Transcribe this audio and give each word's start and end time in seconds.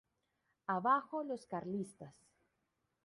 Abajo 0.65 1.23
los 1.23 1.45
carlistas!"". 1.45 2.15